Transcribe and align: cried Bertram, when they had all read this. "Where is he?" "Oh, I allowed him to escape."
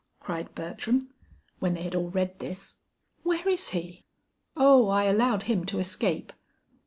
cried 0.19 0.55
Bertram, 0.55 1.13
when 1.59 1.75
they 1.75 1.83
had 1.83 1.93
all 1.93 2.09
read 2.09 2.39
this. 2.39 2.79
"Where 3.21 3.47
is 3.47 3.69
he?" 3.69 4.03
"Oh, 4.57 4.87
I 4.89 5.03
allowed 5.03 5.43
him 5.43 5.63
to 5.67 5.77
escape." 5.77 6.33